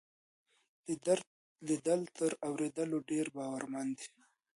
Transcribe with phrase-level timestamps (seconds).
[1.67, 4.07] ليدل تر اورېدلو ډېر باورمن وي.